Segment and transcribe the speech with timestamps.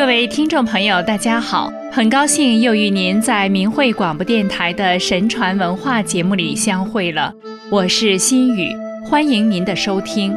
[0.00, 1.70] 各位听众朋友，大家好！
[1.92, 7.30] 很高兴又与您在明慧广播电台的神传文化节目里相会了。
[7.70, 8.74] 我是心雨，
[9.04, 10.34] 欢迎您的收听。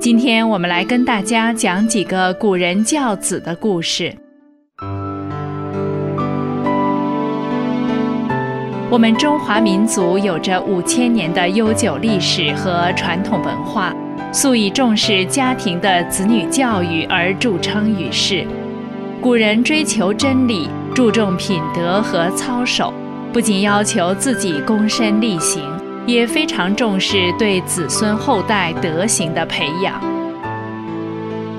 [0.00, 4.16] 今天我们来跟大家讲几个古人教子的故事。
[8.88, 13.94] 我们中华民族有着五千年的悠久历史和传统文化，
[14.32, 18.46] 素以重视家庭的子女教育而著称于世。
[19.22, 22.92] 古人追求真理，注重品德和操守，
[23.32, 25.62] 不仅要求自己躬身力行，
[26.08, 29.94] 也非常重视对子孙后代德行的培养。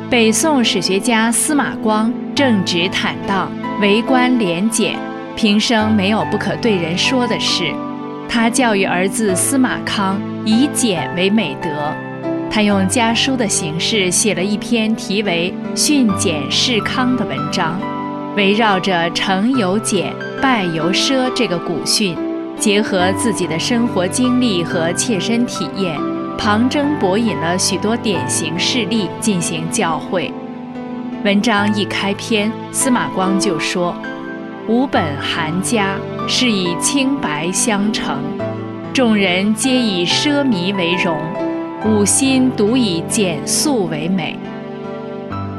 [0.09, 3.49] 北宋史学家司马光正直坦荡，
[3.80, 4.99] 为官廉俭，
[5.34, 7.71] 平生没有不可对人说的事。
[8.27, 11.70] 他教育儿子司马康以俭为美德。
[12.54, 17.82] 他用家书的形式写了一篇题为《训俭示康》的文章，
[18.35, 22.15] 围绕着“成由俭，败由奢”这个古训，
[22.59, 25.99] 结合自己的生活经历和切身体验，
[26.37, 30.31] 旁征博引了许多典型事例进行教诲。
[31.26, 33.96] 文章一开篇，司马光就说
[34.70, 35.96] ：“吾本寒家，
[36.27, 38.20] 是以清白相承，
[38.93, 41.18] 众人皆以奢靡为荣。”
[41.85, 44.39] 五心独以简素为美。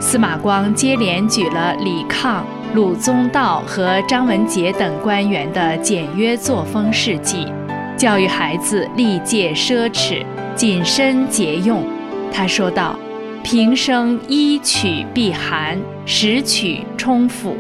[0.01, 7.47] 司马光接连举了李抗、鲁宗道和张文杰等官员的简约作风事迹，
[7.95, 10.25] 教育孩子历戒奢侈、
[10.57, 11.85] 谨慎节用。
[12.33, 12.99] 他说道
[13.45, 17.55] ：“平生衣取避寒，食取充腹。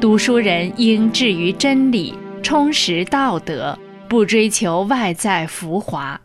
[0.00, 6.20] 读书人应志于真理，充实道德，不追求外在浮华。”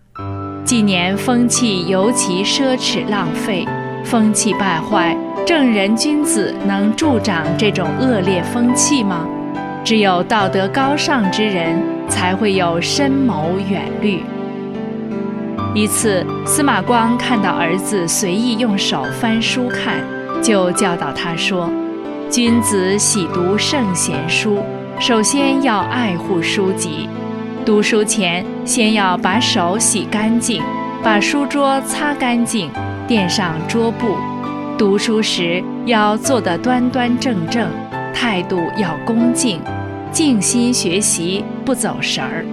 [0.76, 3.64] 近年风气尤其奢侈浪费，
[4.04, 9.24] 风气败坏，正人君子能助长这种恶劣风气吗？
[9.84, 11.80] 只有道德高尚之人
[12.10, 14.24] 才会有深谋远虑。
[15.76, 19.98] 一次，司马光看到儿子随意用手翻书看，
[20.42, 21.70] 就教导他说
[22.32, 24.58] ：“君子喜读圣贤书，
[25.00, 27.08] 首先要爱护书籍。”
[27.66, 30.62] 读书前，先要把手洗干净，
[31.02, 32.70] 把书桌擦干净，
[33.08, 34.18] 垫上桌布。
[34.78, 37.70] 读书时要坐得端端正正，
[38.14, 39.62] 态度要恭敬，
[40.12, 42.46] 静心学习，不走神儿。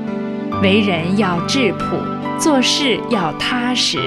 [0.63, 1.97] 为人要质朴，
[2.39, 3.99] 做事要踏实。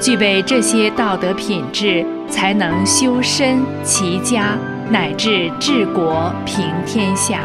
[0.00, 4.56] 具备这些道德品质，才能修身齐家，
[4.88, 7.40] 乃至治国平天下。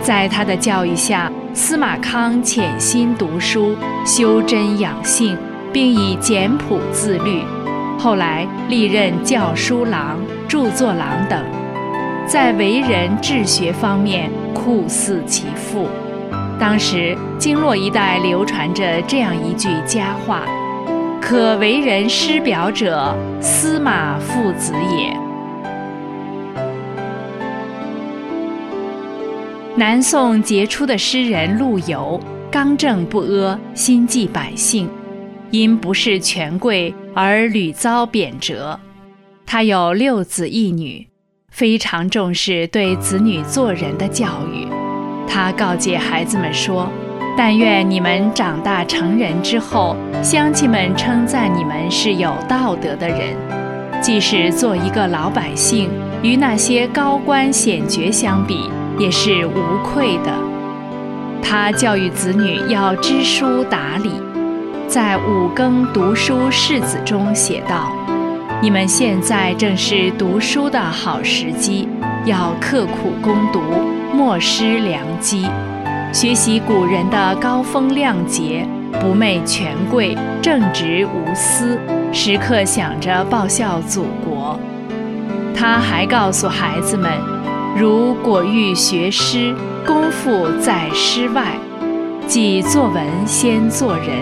[0.00, 1.30] 在他的教育下。
[1.60, 3.74] 司马康潜心读书，
[4.06, 5.36] 修真养性，
[5.72, 7.42] 并以简朴自律。
[7.98, 11.44] 后来历任教书郎、著作郎等，
[12.28, 15.88] 在为人治学方面酷似其父。
[16.60, 20.42] 当时经络一带流传着这样一句佳话
[21.20, 25.12] ：“可为人师表者，司马父子也。”
[29.78, 34.90] 南宋杰出的诗人陆游，刚正不阿，心系百姓，
[35.52, 38.76] 因不是权贵而屡遭贬谪。
[39.46, 41.06] 他有六子一女，
[41.52, 44.66] 非常重视对子女做人的教育。
[45.28, 46.90] 他告诫孩子们说
[47.38, 49.94] ：“但愿你们长大成人之后，
[50.24, 53.36] 乡亲们称赞你们是有道德的人，
[54.02, 55.88] 即使做一个老百姓，
[56.20, 58.68] 与那些高官显爵相比。”
[58.98, 60.32] 也是无愧的。
[61.40, 64.10] 他教育子女要知书达理，
[64.86, 67.90] 在五更读书世子中写道
[68.60, 71.88] ：“你们现在正是读书的好时机，
[72.24, 73.60] 要刻苦攻读，
[74.12, 75.46] 莫失良机，
[76.12, 78.68] 学习古人的高风亮节，
[79.00, 81.78] 不媚权贵，正直无私，
[82.12, 84.58] 时刻想着报效祖国。”
[85.56, 87.10] 他还告诉孩子们。
[87.78, 89.54] 如果欲学诗，
[89.86, 91.56] 功夫在诗外，
[92.26, 94.16] 即作文先做人，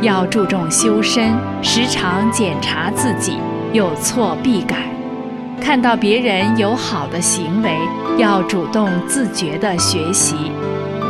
[0.00, 3.36] 要注重修身，时常检查自己，
[3.74, 4.76] 有错必改。
[5.60, 7.76] 看到别人有好的行为，
[8.16, 10.34] 要主动自觉地学习，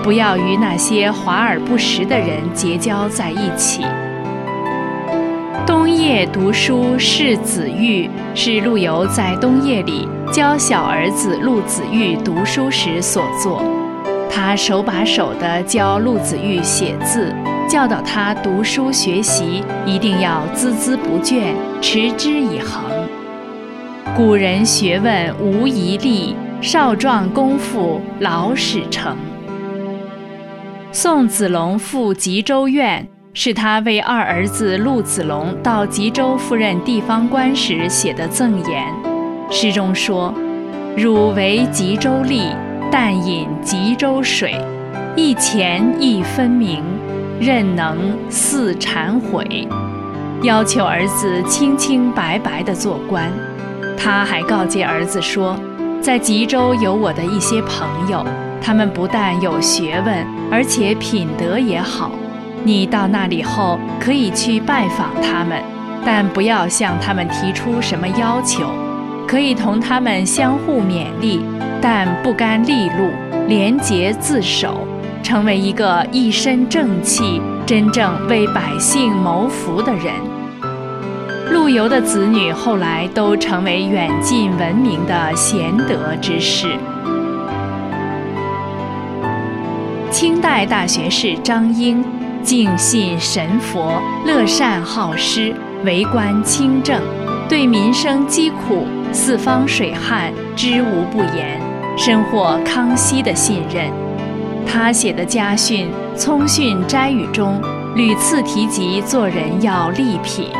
[0.02, 3.84] 不要与那些华而不实的人结交在一起。
[5.64, 10.08] 冬夜读书是子玉，是陆游在冬夜里。
[10.32, 13.62] 教小儿子陆子玉读书时所作，
[14.28, 17.32] 他手把手地教陆子玉写字，
[17.68, 22.82] 教导他读书学习一定要孜孜不倦，持之以恒。
[24.14, 29.16] 古人学问无遗力，少壮功夫老始成。
[30.92, 39.05] 宋子龙赴吉州院，是他为二儿子陆子龙到吉州赴任地方官时写的赠言。
[39.50, 40.34] 诗中说
[40.96, 42.54] ：“汝为吉州吏，
[42.90, 44.60] 但饮吉州水，
[45.14, 46.82] 一钱一分明，
[47.40, 47.96] 任能
[48.28, 49.66] 似忏悔。”
[50.42, 53.30] 要求儿子清清白白地做官。
[53.96, 55.56] 他还告诫儿子说，
[56.00, 58.24] 在吉州有我的一些朋友，
[58.60, 62.10] 他们不但有学问，而且品德也好。
[62.64, 65.62] 你到那里后可以去拜访他们，
[66.04, 68.64] 但不要向他们提出什么要求，
[69.26, 71.40] 可以同他们相互勉励，
[71.82, 73.10] 但不甘利禄，
[73.48, 74.86] 廉洁自守，
[75.22, 80.14] 成为一个一身正气、真正为百姓谋福的人。
[81.50, 86.68] 陆游的子女后来都成为远近闻名的贤德之士。
[90.10, 92.04] 清代大学士张英，
[92.42, 95.52] 敬信神佛，乐善好施，
[95.84, 97.00] 为官清正，
[97.48, 101.58] 对民生疾苦、四方水旱知无不言，
[101.96, 103.90] 深获康熙的信任。
[104.66, 107.58] 他写的家训《聪训斋语》中，
[107.96, 110.50] 屡次提及做人要立品。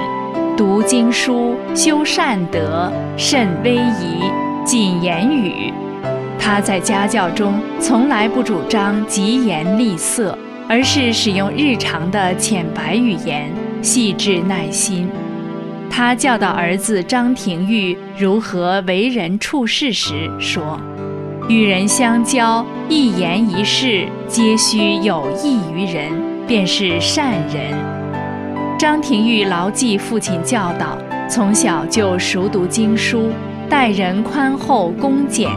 [0.57, 4.23] 读经书，修善德，慎威仪，
[4.65, 5.71] 谨言语。
[6.39, 10.37] 他在家教中从来不主张疾言厉色，
[10.67, 15.11] 而是使用日常的浅白语言，细致耐心。
[15.91, 20.79] 他教导儿子张廷玉如何为人处事时说
[21.49, 26.13] ：“与人相交，一言一事皆须有益于人，
[26.47, 27.73] 便是善人。”
[28.79, 30.99] 张廷玉牢记父亲教导，
[31.31, 33.31] 从小就熟读经书，
[33.71, 35.51] 待人宽厚恭俭，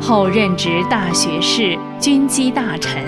[0.00, 3.02] 后任职大学士、军机大臣。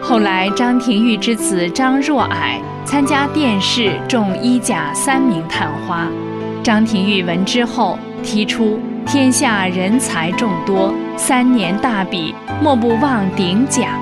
[0.00, 2.58] 后来，张廷玉之子张若蔼
[2.92, 6.06] 参加殿试中一甲三名探花，
[6.62, 13.98] 张廷玉闻之后提出：天下人才众多，三年大比，莫不忘顶甲。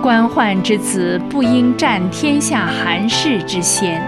[0.00, 4.00] 官宦之子不应占天下寒士之先，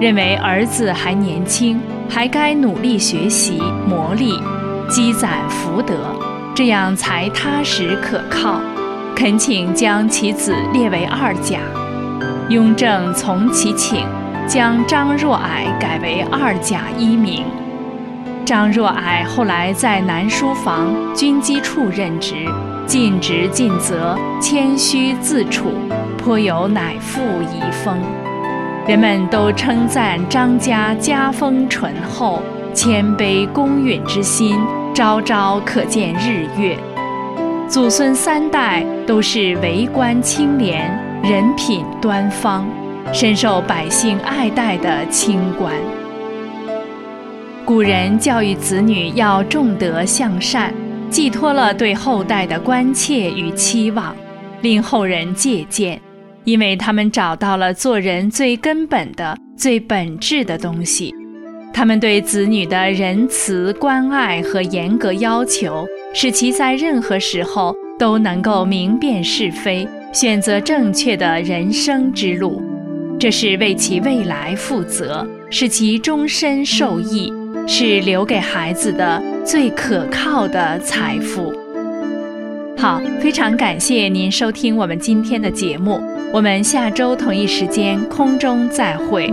[0.00, 4.40] 认为儿子还年轻，还该努力学习磨砺，
[4.88, 5.96] 积攒福德，
[6.54, 8.60] 这样才踏实可靠。
[9.16, 11.58] 恳请将其子列为二甲。
[12.50, 14.06] 雍正从其请，
[14.46, 17.44] 将张若蔼改为二甲一名。
[18.44, 22.46] 张若蔼后来在南书房军机处任职。
[22.86, 25.70] 尽职尽责，谦虚自处，
[26.18, 27.98] 颇有乃父遗风。
[28.86, 32.42] 人们都称赞张家家风淳厚，
[32.74, 34.60] 谦卑恭允之心，
[34.92, 36.76] 朝朝可见日月。
[37.66, 40.86] 祖孙三代都是为官清廉，
[41.26, 42.68] 人品端方，
[43.10, 45.72] 深受百姓爱戴的清官。
[47.64, 50.70] 古人教育子女要重德向善。
[51.08, 54.14] 寄托了对后代的关切与期望，
[54.60, 55.98] 令后人借鉴，
[56.44, 61.14] 因为他们找到了做人最根本的、最本质的东西。
[61.72, 72.62] 他们对子女的仁慈、关爱和严格要求，使其在任何时候都能够明辨是非，选择正确的人生之路。
[73.20, 77.30] 这是为其未来负责，使其终身受益。
[77.66, 81.50] 是留给孩子的最可靠的财富。
[82.76, 85.98] 好，非常感谢您收听我们今天的节目，
[86.30, 89.32] 我们下周同一时间空中再会。